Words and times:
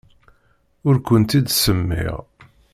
Ur 0.87 0.95
kent-id-ttsemmiɣ. 1.07 2.17